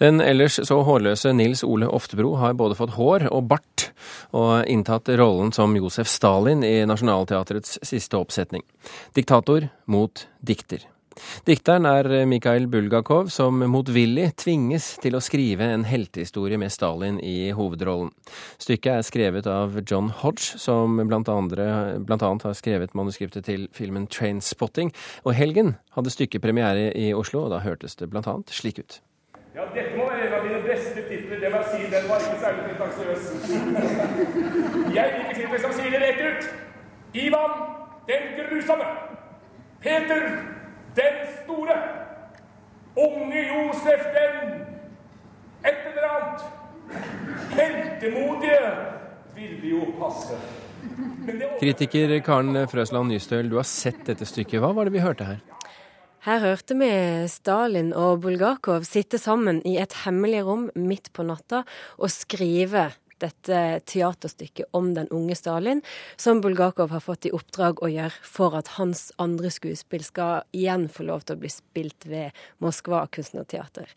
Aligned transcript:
Den 0.00 0.22
ellers 0.24 0.56
så 0.64 0.80
hårløse 0.86 1.34
Nils 1.36 1.64
Ole 1.66 1.88
Oftebro 1.92 2.34
har 2.40 2.56
både 2.56 2.78
fått 2.78 2.94
hår 2.96 3.26
og 3.28 3.50
bart, 3.50 3.90
og 4.32 4.64
inntatt 4.70 5.10
rollen 5.20 5.52
som 5.52 5.76
Josef 5.76 6.08
Stalin 6.08 6.64
i 6.64 6.78
Nationaltheatrets 6.88 7.76
siste 7.84 8.16
oppsetning. 8.16 8.64
Diktator 9.16 9.68
mot 9.90 10.24
dikter. 10.40 10.86
Dikteren 11.44 11.84
er 11.84 12.06
Mikhail 12.24 12.64
Bulgakov, 12.70 13.28
som 13.34 13.60
motvillig 13.72 14.30
tvinges 14.40 14.94
til 15.02 15.18
å 15.18 15.22
skrive 15.24 15.66
en 15.74 15.84
heltehistorie 15.88 16.56
med 16.60 16.72
Stalin 16.72 17.18
i 17.20 17.50
hovedrollen. 17.56 18.12
Stykket 18.62 18.92
er 18.94 19.06
skrevet 19.06 19.50
av 19.50 19.76
John 19.82 20.08
Hodge, 20.22 20.56
som 20.62 20.96
blant, 21.02 21.28
andre, 21.28 21.98
blant 22.06 22.24
annet 22.24 22.46
har 22.48 22.56
skrevet 22.56 22.96
manuskriptet 22.96 23.50
til 23.50 23.68
filmen 23.76 24.08
Trainspotting. 24.08 24.94
Og 25.26 25.36
helgen 25.36 25.76
hadde 25.98 26.14
stykket 26.14 26.46
premiere 26.46 26.88
i 26.96 27.10
Oslo, 27.12 27.44
og 27.46 27.54
da 27.54 27.62
hørtes 27.66 27.98
det 28.00 28.08
blant 28.12 28.30
annet 28.30 28.54
slik 28.54 28.80
ut. 28.80 29.00
Ja, 29.54 29.64
dette 29.74 29.96
må 29.98 30.04
være 30.06 30.26
en 30.28 30.34
av 30.36 30.44
mine 30.46 30.60
beste 30.62 31.02
titler. 31.08 31.40
Det 31.42 31.48
må 31.50 31.62
jeg 31.62 31.70
si, 31.72 31.86
den 31.90 32.04
var 32.06 32.22
ikke 32.22 32.38
særlig 32.44 32.62
pretensiøs. 32.68 33.24
Jeg 34.94 35.14
liker 35.16 35.34
titler 35.40 35.64
som 35.64 35.74
sier 35.74 35.90
det 35.96 36.02
rett 36.04 36.20
ut. 36.28 36.46
Ivan 37.24 37.56
den 38.06 38.28
grusomme. 38.38 38.86
Peter 39.82 40.22
den 41.00 41.18
store. 41.40 41.76
Unge 42.96 43.42
Josef 43.48 44.06
den 44.14 44.54
et 45.66 45.84
eller 45.90 46.08
annet. 46.14 46.48
Heltemodige 47.58 48.72
ville 49.34 49.74
jo 49.74 49.84
passe. 49.98 50.38
Kritiker 51.60 52.18
Karen 52.24 52.68
Frøsland 52.68 53.10
Nystøl, 53.10 53.50
du 53.50 53.58
har 53.58 53.66
sett 53.66 54.06
dette 54.06 54.26
stykket. 54.26 54.60
Hva 54.62 54.70
var 54.76 54.86
det 54.86 54.94
vi 54.94 55.02
hørte 55.02 55.26
her? 55.26 55.49
Her 56.20 56.42
hørte 56.42 56.74
vi 56.76 56.88
Stalin 57.32 57.94
og 57.96 58.18
Bulgakov 58.20 58.84
sitte 58.84 59.16
sammen 59.16 59.62
i 59.64 59.78
et 59.80 60.02
hemmelig 60.02 60.42
rom 60.44 60.66
midt 60.76 61.08
på 61.16 61.24
natta 61.24 61.62
og 61.96 62.12
skrive 62.12 62.90
dette 63.20 63.80
teaterstykket 63.88 64.68
om 64.76 64.90
den 64.96 65.08
unge 65.16 65.36
Stalin, 65.36 65.80
som 66.20 66.42
Bulgakov 66.44 66.92
har 66.92 67.00
fått 67.04 67.28
i 67.28 67.32
oppdrag 67.36 67.80
å 67.80 67.88
gjøre 67.88 68.28
for 68.36 68.56
at 68.58 68.74
hans 68.76 69.08
andre 69.20 69.48
skuespill 69.52 70.04
skal 70.04 70.44
igjen 70.56 70.88
få 70.92 71.08
lov 71.08 71.24
til 71.24 71.38
å 71.38 71.42
bli 71.42 71.52
spilt 71.52 72.08
ved 72.08 72.36
Moskva 72.60 73.06
kunstnerteater. 73.12 73.88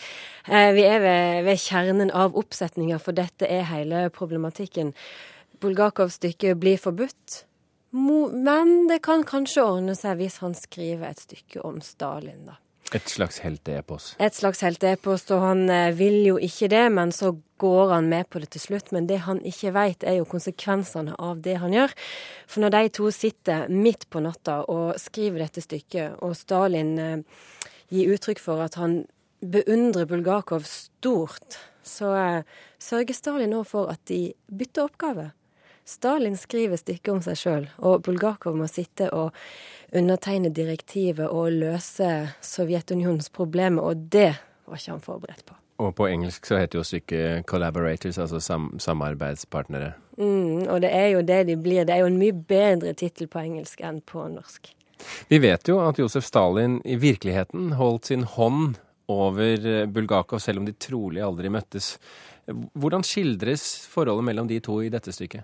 Eh, 0.47 0.71
vi 0.75 0.87
er 0.87 1.03
ved, 1.03 1.43
ved 1.47 1.59
kjernen 1.59 2.11
av 2.11 2.39
oppsetninga, 2.39 2.99
for 3.03 3.15
dette 3.19 3.47
er 3.51 3.67
hele 3.71 4.07
problematikken. 4.15 4.95
Bulgakovs 5.63 6.19
stykke 6.19 6.55
blir 6.59 6.79
forbudt. 6.79 7.43
Men 7.93 8.87
det 8.89 9.03
kan 9.05 9.21
kanskje 9.27 9.63
ordne 9.63 9.93
seg 9.97 10.17
hvis 10.17 10.39
han 10.41 10.55
skriver 10.57 11.11
et 11.11 11.21
stykke 11.21 11.61
om 11.61 11.79
Stalin, 11.85 12.45
da. 12.49 12.57
Et 12.93 13.09
slags 13.09 13.39
helteepos? 13.41 14.11
Et 14.21 14.35
slags 14.35 14.61
helteepos, 14.61 15.23
og 15.33 15.41
han 15.41 15.63
eh, 15.71 15.93
vil 15.97 16.19
jo 16.27 16.35
ikke 16.41 16.67
det, 16.69 16.83
men 16.93 17.13
så 17.15 17.31
går 17.61 17.93
han 17.95 18.09
med 18.11 18.27
på 18.29 18.41
det 18.43 18.51
til 18.53 18.61
slutt. 18.61 18.91
Men 18.93 19.07
det 19.09 19.23
han 19.25 19.41
ikke 19.45 19.71
veit, 19.73 20.05
er 20.05 20.19
jo 20.19 20.29
konsekvensene 20.29 21.15
av 21.17 21.41
det 21.45 21.55
han 21.63 21.73
gjør. 21.73 21.95
For 22.45 22.61
når 22.61 22.75
de 22.75 22.93
to 22.99 23.09
sitter 23.15 23.65
midt 23.71 24.05
på 24.13 24.21
natta 24.21 24.59
og 24.69 24.99
skriver 25.01 25.45
dette 25.45 25.63
stykket, 25.65 26.19
og 26.21 26.35
Stalin 26.37 26.93
eh, 27.01 27.45
gir 27.93 28.13
uttrykk 28.13 28.41
for 28.41 28.61
at 28.65 28.77
han 28.81 29.03
beundrer 29.41 30.09
Bulgakov 30.09 30.67
stort, 30.69 31.57
så 31.83 32.13
eh, 32.19 32.59
sørger 32.81 33.17
Stalin 33.17 33.55
nå 33.55 33.63
for 33.67 33.89
at 33.93 34.05
de 34.11 34.27
bytter 34.53 34.85
oppgave. 34.85 35.31
Stalin 35.85 36.37
skriver 36.37 36.79
stykket 36.79 37.11
om 37.11 37.21
seg 37.23 37.39
sjøl, 37.39 37.65
og 37.83 38.05
Bulgakov 38.05 38.55
må 38.55 38.69
sitte 38.71 39.09
og 39.11 39.35
undertegne 39.93 40.51
direktivet 40.53 41.27
og 41.27 41.51
løse 41.51 42.11
Sovjetunionens 42.41 43.29
problemer, 43.33 43.83
og 43.83 44.07
det 44.13 44.31
var 44.65 44.79
ikke 44.79 44.95
han 44.95 45.03
forberedt 45.03 45.45
på. 45.49 45.57
Og 45.83 45.91
på 45.97 46.07
engelsk 46.07 46.45
så 46.47 46.61
heter 46.61 46.79
jo 46.79 46.85
stykket 46.87 47.45
'collaborators', 47.49 48.21
altså 48.21 48.39
sam 48.39 48.79
samarbeidspartnere. 48.79 49.93
Mm, 50.17 50.69
og 50.69 50.81
det 50.81 50.93
er 50.93 51.07
jo 51.07 51.21
det 51.21 51.47
de 51.47 51.55
blir. 51.57 51.83
Det 51.83 51.95
er 51.95 52.05
jo 52.05 52.11
en 52.11 52.19
mye 52.21 52.33
bedre 52.33 52.93
tittel 52.93 53.27
på 53.27 53.39
engelsk 53.39 53.81
enn 53.81 54.01
på 54.01 54.27
norsk. 54.27 54.69
Vi 55.27 55.37
vet 55.37 55.67
jo 55.67 55.79
at 55.79 55.99
Josef 55.99 56.23
Stalin 56.23 56.81
i 56.85 56.95
virkeligheten 56.95 57.73
holdt 57.73 58.05
sin 58.05 58.23
hånd 58.23 58.77
over 59.07 59.85
Bulgakov, 59.87 60.39
selv 60.39 60.59
om 60.59 60.65
de 60.65 60.71
trolig 60.71 61.21
aldri 61.21 61.49
møttes. 61.49 61.97
Hvordan 62.73 63.03
skildres 63.03 63.87
forholdet 63.87 64.23
mellom 64.23 64.47
de 64.47 64.59
to 64.59 64.81
i 64.81 64.89
dette 64.89 65.11
stykket? 65.11 65.43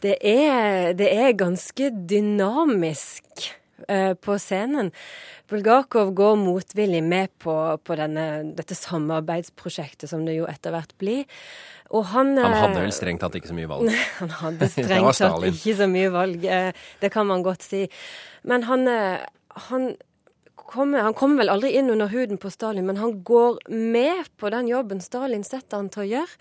Det 0.00 0.16
er, 0.26 0.92
det 0.96 1.08
er 1.12 1.36
ganske 1.38 1.90
dynamisk 2.10 3.50
eh, 3.88 4.14
på 4.16 4.36
scenen. 4.40 4.92
Bulgakov 5.50 6.12
går 6.14 6.38
motvillig 6.40 7.02
med 7.04 7.32
på, 7.42 7.56
på 7.84 7.98
denne, 7.98 8.26
dette 8.56 8.76
samarbeidsprosjektet, 8.78 10.08
som 10.12 10.24
det 10.26 10.38
jo 10.38 10.48
etter 10.50 10.74
hvert 10.74 10.94
blir. 11.00 11.26
Han, 11.90 12.36
han, 12.38 12.54
hadde 12.54 12.78
eh, 12.78 12.84
vel 12.86 12.94
strengt 12.94 13.24
tatt 13.24 13.34
ikke 13.40 13.50
så 13.50 13.56
mye 13.56 13.70
valg? 13.70 13.90
han 14.20 14.36
hadde 14.42 14.70
strengt 14.76 15.18
tatt 15.18 15.48
ikke 15.50 15.76
så 15.82 15.90
mye 15.90 16.12
valg, 16.14 16.46
eh, 16.46 16.70
det 17.02 17.10
kan 17.12 17.28
man 17.28 17.42
godt 17.46 17.66
si. 17.66 17.86
Men 18.46 18.64
han, 18.70 18.86
han 19.68 19.90
kommer, 20.66 21.04
han 21.06 21.16
kommer 21.16 21.42
vel 21.42 21.52
aldri 21.52 21.72
inn 21.78 21.90
under 21.92 22.10
huden 22.10 22.38
på 22.40 22.50
Stalin, 22.50 22.86
men 22.86 23.00
han 23.00 23.22
går 23.24 23.60
med 23.68 24.28
på 24.36 24.50
den 24.52 24.68
jobben 24.68 25.00
Stalin 25.04 25.44
setter 25.46 25.80
han 25.80 25.90
til 25.92 26.04
å 26.04 26.10
gjøre. 26.14 26.38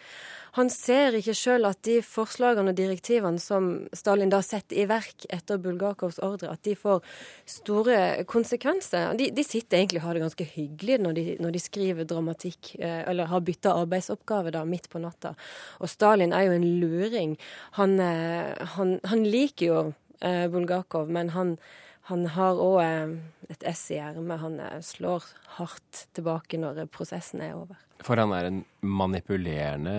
Han 0.57 0.69
ser 0.73 1.13
ikke 1.17 1.35
sjøl 1.37 1.67
at 1.69 1.81
de 1.85 1.99
forslagene 2.05 2.71
og 2.71 2.77
direktivene 2.77 3.41
som 3.41 3.69
Stalin 3.95 4.31
da 4.31 4.39
setter 4.45 4.79
i 4.81 4.87
verk 4.89 5.27
etter 5.29 5.59
Bulgakovs 5.61 6.17
ordre, 6.25 6.53
at 6.55 6.63
de 6.65 6.73
får 6.79 7.03
store 7.49 7.99
konsekvenser. 8.29 9.13
De, 9.19 9.29
de 9.35 9.45
sitter 9.45 9.79
egentlig 9.79 10.01
og 10.01 10.07
har 10.07 10.17
det 10.17 10.23
ganske 10.25 10.47
hyggelig 10.55 10.97
når 11.03 11.17
de, 11.19 11.25
når 11.43 11.55
de 11.55 11.63
skriver 11.63 12.09
dramatikk, 12.09 12.73
eh, 12.79 13.03
eller 13.09 13.29
har 13.29 13.45
bytta 13.45 13.75
arbeidsoppgave 13.83 14.55
da 14.55 14.65
midt 14.67 14.89
på 14.89 15.01
natta. 15.03 15.35
Og 15.83 15.91
Stalin 15.91 16.33
er 16.33 16.47
jo 16.47 16.57
en 16.57 16.69
luring. 16.81 17.37
Han, 17.77 17.99
eh, 18.01 18.55
han, 18.73 18.97
han 19.11 19.27
liker 19.29 19.69
jo 19.69 19.83
eh, 20.25 20.47
Bulgakov, 20.49 21.13
men 21.13 21.35
han 21.37 21.59
han 22.09 22.25
har 22.33 22.57
òg 22.57 23.17
et 23.53 23.63
ess 23.69 23.83
i 23.93 23.99
ermet. 24.01 24.41
Han 24.41 24.57
slår 24.85 25.25
hardt 25.59 26.07
tilbake 26.17 26.57
når 26.61 26.87
prosessen 26.93 27.43
er 27.45 27.53
over. 27.57 27.77
For 28.05 28.19
han 28.19 28.33
er 28.33 28.49
en 28.49 28.63
manipulerende 28.81 29.95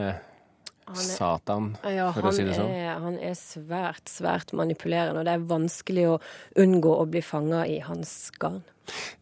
er, 0.91 0.99
Satan, 0.99 1.75
ja, 1.87 2.09
for 2.15 2.31
å 2.31 2.35
si 2.35 2.43
det 2.47 2.57
sånn? 2.57 2.71
Er, 2.75 2.97
han 2.99 3.19
er 3.23 3.37
svært, 3.39 4.11
svært 4.11 4.55
manipulerende, 4.57 5.23
og 5.23 5.29
det 5.29 5.37
er 5.37 5.49
vanskelig 5.53 6.07
å 6.11 6.17
unngå 6.59 6.95
å 6.99 7.05
bli 7.11 7.23
fanga 7.23 7.63
i 7.71 7.79
hans 7.85 8.15
garn. 8.43 8.65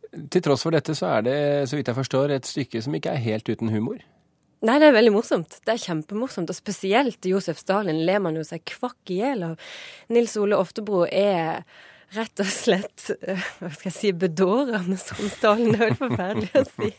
Til 0.08 0.44
tross 0.44 0.64
for 0.64 0.72
dette 0.72 0.94
så 0.96 1.10
er 1.18 1.26
det, 1.26 1.40
så 1.68 1.76
vidt 1.76 1.90
jeg 1.90 1.98
forstår, 1.98 2.32
et 2.32 2.48
stykke 2.48 2.80
som 2.84 2.96
ikke 2.96 3.12
er 3.12 3.20
helt 3.26 3.50
uten 3.52 3.68
humor? 3.74 4.00
Nei, 4.64 4.78
det 4.80 4.88
er 4.88 4.96
veldig 4.96 5.12
morsomt. 5.14 5.60
Det 5.62 5.74
er 5.74 5.84
kjempemorsomt. 5.84 6.48
Og 6.50 6.56
spesielt 6.56 7.28
Josef 7.30 7.60
Stalin 7.60 8.00
ler 8.08 8.18
man 8.24 8.34
jo 8.34 8.42
seg 8.46 8.64
kvakk 8.66 9.12
i 9.14 9.20
hjel 9.20 9.44
av. 9.52 9.68
Nils 10.10 10.34
Ole 10.40 10.58
Oftebro 10.58 11.04
er 11.06 11.62
rett 12.16 12.40
og 12.40 12.48
slett 12.48 13.10
eh, 13.20 13.42
hva 13.60 13.70
skal 13.72 13.88
jeg 13.90 13.96
si, 13.96 14.12
bedårende 14.16 14.96
som 15.00 15.28
Stalin. 15.32 15.72
Det 15.72 15.78
er 15.78 15.84
helt 15.84 16.00
forferdelig 16.00 16.50
å 16.56 16.64
si. 16.68 16.90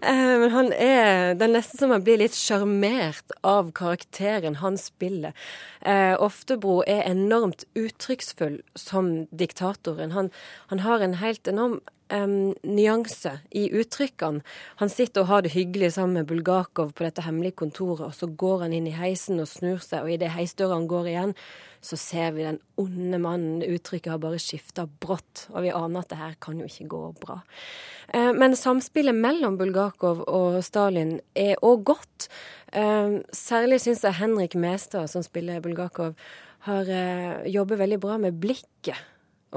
Eh, 0.00 0.34
men 0.42 0.50
han 0.54 0.72
er 0.74 1.34
Det 1.38 1.46
er 1.46 1.52
nesten 1.54 1.82
som 1.82 1.94
han 1.94 2.04
blir 2.06 2.20
litt 2.22 2.36
sjarmert 2.36 3.34
av 3.46 3.70
karakteren 3.76 4.58
han 4.62 4.78
spiller. 4.80 5.36
Eh, 5.80 6.14
Oftebro 6.18 6.80
er 6.86 7.06
enormt 7.08 7.66
uttrykksfull 7.78 8.60
som 8.78 9.12
diktatoren. 9.30 10.14
Han, 10.16 10.30
han 10.72 10.84
har 10.86 11.04
en 11.04 11.18
helt 11.22 11.48
enorm 11.50 11.80
um, 12.12 12.52
nyanse 12.66 13.36
i 13.56 13.68
uttrykkene. 13.80 14.44
Han 14.82 14.92
sitter 14.92 15.24
og 15.24 15.30
har 15.30 15.44
det 15.44 15.54
hyggelig 15.54 15.94
sammen 15.96 16.20
med 16.20 16.28
Bulgakov 16.30 16.92
på 16.94 17.06
dette 17.06 17.24
hemmelige 17.24 17.58
kontoret, 17.62 18.06
og 18.10 18.14
så 18.16 18.28
går 18.28 18.66
han 18.66 18.76
inn 18.76 18.88
i 18.90 18.96
heisen 18.96 19.42
og 19.42 19.48
snur 19.50 19.82
seg, 19.84 20.04
og 20.04 20.14
idet 20.14 20.32
heisdøra 20.34 20.78
går 20.90 21.10
igjen, 21.12 21.34
så 21.80 21.96
ser 21.96 22.34
vi 22.36 22.44
den 22.44 22.58
onde 22.80 23.20
mannen. 23.20 23.62
Uttrykket 23.64 24.12
har 24.12 24.20
bare 24.20 24.40
skifta 24.42 24.84
brått, 25.00 25.46
og 25.54 25.64
vi 25.64 25.72
aner 25.72 26.02
at 26.02 26.12
det 26.12 26.20
her 26.20 26.34
kan 26.42 26.60
jo 26.60 26.68
ikke 26.68 26.88
gå 26.92 27.02
bra. 27.22 27.40
Uh, 28.12 28.32
men 28.36 28.58
samspillet 28.58 29.16
mellom 29.16 29.56
Bulgakov 29.60 30.24
og 30.28 30.60
Stalin 30.66 31.18
er 31.38 31.56
òg 31.64 31.86
godt. 31.94 32.28
Uh, 32.74 33.22
særlig 33.34 33.80
syns 33.84 34.04
jeg 34.04 34.20
Henrik 34.20 34.58
Mestad, 34.58 35.08
som 35.12 35.24
spiller 35.24 35.62
Bulgakov, 35.64 36.18
har 36.68 36.92
uh, 36.92 37.48
jobber 37.48 37.80
veldig 37.80 38.00
bra 38.02 38.20
med 38.20 38.36
blikket. 38.42 38.98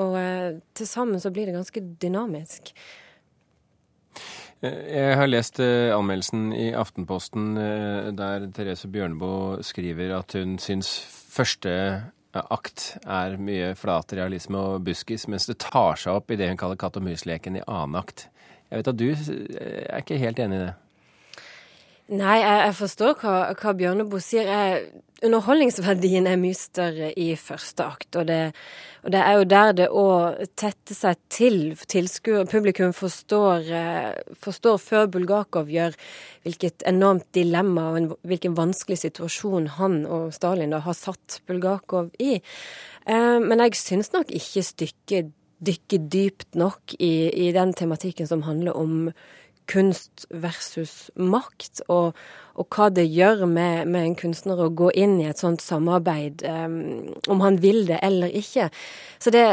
Og 0.02 0.18
eh, 0.18 0.60
til 0.74 0.90
sammen 0.90 1.22
så 1.22 1.32
blir 1.34 1.50
det 1.50 1.58
ganske 1.58 1.84
dynamisk. 2.02 2.74
Eh, 4.64 4.82
jeg 4.96 5.16
har 5.20 5.30
lest 5.30 5.60
eh, 5.64 5.92
anmeldelsen 5.96 6.52
i 6.56 6.72
Aftenposten 6.78 7.58
eh, 7.60 8.10
der 8.16 8.48
Therese 8.56 8.90
Bjørneboe 8.92 9.64
skriver 9.66 10.16
at 10.20 10.36
hun 10.40 10.58
syns 10.62 10.96
første 11.34 11.74
akt 12.34 12.96
er 13.06 13.36
mye 13.38 13.74
flat 13.78 14.16
realisme 14.18 14.58
og 14.58 14.86
buskis, 14.88 15.28
mens 15.30 15.46
det 15.46 15.60
tar 15.62 16.00
seg 16.02 16.18
opp 16.18 16.32
i 16.34 16.38
det 16.40 16.48
hun 16.50 16.58
kaller 16.58 16.80
katt 16.82 16.98
og 16.98 17.06
mus-leken 17.06 17.60
i 17.60 17.66
annen 17.68 18.00
akt. 18.00 18.26
Jeg 18.72 18.80
vet 18.80 18.90
at 18.90 18.98
du 18.98 19.10
er 19.12 20.00
ikke 20.00 20.18
helt 20.18 20.42
enig 20.42 20.58
i 20.58 20.64
det? 20.64 20.72
Nei, 22.12 22.36
jeg, 22.42 22.60
jeg 22.68 22.76
forstår 22.76 23.14
hva, 23.22 23.34
hva 23.56 23.72
Bjørneboe 23.80 24.20
sier. 24.22 24.50
Jeg, 24.50 25.04
underholdningsverdien 25.24 26.26
er 26.28 26.40
mye 26.42 26.58
større 26.58 27.14
i 27.16 27.30
første 27.40 27.86
akt. 27.86 28.18
Og 28.20 28.26
det, 28.28 28.40
og 29.08 29.14
det 29.16 29.22
er 29.24 29.38
jo 29.38 29.46
der 29.54 29.76
det 29.78 29.86
å 29.88 30.08
tette 30.60 30.98
seg 30.98 31.22
til 31.32 31.58
tilskuer, 31.80 32.44
publikum 32.52 32.92
forstår, 32.98 33.70
eh, 33.72 34.34
forstår, 34.36 34.82
før 34.84 35.08
Bulgakov 35.14 35.72
gjør 35.72 35.96
hvilket 36.44 36.84
enormt 36.92 37.30
dilemma 37.36 37.86
og 37.92 38.00
en, 38.02 38.10
hvilken 38.28 38.58
vanskelig 38.60 39.00
situasjon 39.06 39.72
han 39.78 40.02
og 40.04 40.34
Stalin 40.36 40.76
da 40.76 40.82
har 40.84 40.98
satt 41.00 41.40
Bulgakov 41.48 42.12
i. 42.20 42.42
Eh, 43.08 43.40
men 43.40 43.64
jeg 43.64 43.80
syns 43.80 44.12
nok 44.16 44.34
ikke 44.36 44.66
stykket 44.74 45.32
dykker 45.64 46.10
dypt 46.12 46.58
nok 46.60 46.92
i, 47.00 47.32
i 47.48 47.52
den 47.56 47.72
tematikken 47.72 48.28
som 48.28 48.44
handler 48.44 48.76
om 48.76 49.14
kunst 49.70 50.26
versus 50.30 51.12
makt, 51.16 51.82
og, 51.92 52.18
og 52.60 52.68
hva 52.76 52.90
det 52.94 53.06
gjør 53.10 53.46
med, 53.48 53.88
med, 53.88 54.06
en 54.06 54.16
kunstner 54.20 54.62
å 54.62 54.72
gå 54.74 54.92
inn 55.00 55.20
i 55.22 55.28
et 55.30 55.42
sånt 55.42 55.64
samarbeid, 55.64 56.46
um, 56.48 57.14
om 57.32 57.44
han 57.46 57.60
vil 57.64 57.86
det 57.90 58.00
eller 58.04 58.34
ikke. 58.44 58.70
Så 59.20 59.34
det 59.34 59.48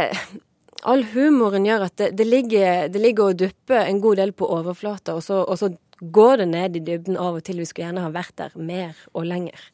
All 0.88 1.02
humoren 1.12 1.66
gjør 1.68 1.82
at 1.90 1.98
det, 2.00 2.06
det, 2.16 2.24
ligger, 2.24 2.86
det 2.88 3.00
ligger 3.02 3.34
og 3.34 3.40
dupper 3.42 3.82
en 3.84 3.98
god 4.00 4.16
del 4.16 4.30
på 4.32 4.48
overflata, 4.48 5.12
og 5.12 5.20
så, 5.20 5.42
og 5.44 5.58
så 5.60 5.68
går 6.00 6.40
det 6.40 6.46
ned 6.54 6.78
i 6.78 6.80
dybden 6.86 7.18
av 7.20 7.36
og 7.36 7.44
til. 7.44 7.60
Vi 7.60 7.66
skulle 7.68 7.90
gjerne 7.90 8.06
ha 8.06 8.12
vært 8.14 8.32
der 8.40 8.54
mer 8.56 8.96
og 9.12 9.26
lenger. 9.28 9.66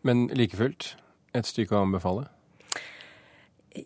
Men 0.00 0.30
like 0.32 0.56
fullt, 0.56 0.94
et 1.36 1.44
stykke 1.44 1.76
å 1.76 1.84
anbefale? 1.84 2.30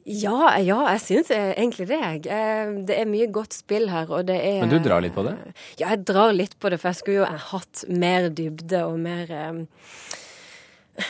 Ja, 0.05 0.55
ja 0.63 0.79
jeg 0.93 1.03
syns 1.05 1.31
egentlig 1.35 1.89
det. 1.91 1.99
Jeg. 1.99 2.85
det 2.89 2.97
er 2.97 3.09
mye 3.11 3.29
godt 3.33 3.57
spill 3.57 3.89
her, 3.91 4.11
og 4.11 4.29
det 4.29 4.39
er 4.39 4.63
Men 4.63 4.73
du 4.73 4.79
drar 4.83 5.03
litt 5.05 5.17
på 5.17 5.25
det? 5.27 5.35
Ja, 5.81 5.91
jeg 5.91 6.05
drar 6.09 6.35
litt 6.37 6.57
på 6.61 6.71
det, 6.71 6.81
for 6.83 6.91
jeg 6.91 7.01
skulle 7.01 7.23
jo 7.23 7.43
hatt 7.51 7.85
mer 7.91 8.31
dybde 8.31 8.85
og 8.87 8.99
mer 9.03 9.35
eh, 9.35 11.07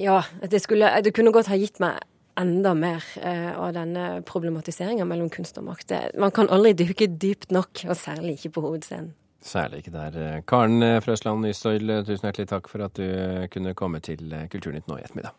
Ja, 0.00 0.22
det, 0.42 0.62
skulle, 0.64 0.90
det 1.04 1.14
kunne 1.14 1.34
godt 1.34 1.52
ha 1.52 1.58
gitt 1.60 1.78
meg 1.82 2.00
enda 2.40 2.72
mer 2.74 3.04
eh, 3.22 3.52
av 3.54 3.76
denne 3.76 4.22
problematiseringa 4.26 5.06
mellom 5.06 5.28
kunst 5.30 5.60
og 5.60 5.68
makt. 5.68 5.94
Man 6.18 6.34
kan 6.34 6.50
aldri 6.50 6.74
dykke 6.80 7.12
dypt 7.14 7.54
nok, 7.54 7.84
og 7.86 7.94
særlig 7.98 8.38
ikke 8.40 8.56
på 8.56 8.66
hovedscenen. 8.66 9.12
Særlig 9.44 9.82
ikke 9.82 9.92
der. 9.92 10.42
Karen 10.48 10.80
Frøsland 11.04 11.44
Nystøyl, 11.44 12.00
tusen 12.08 12.30
hjertelig 12.30 12.48
takk 12.48 12.70
for 12.72 12.86
at 12.86 12.96
du 12.96 13.04
kunne 13.52 13.76
komme 13.76 14.00
til 14.00 14.32
Kulturnytt 14.50 14.88
nå 14.88 14.96
i 14.96 15.04
ettermiddag. 15.04 15.36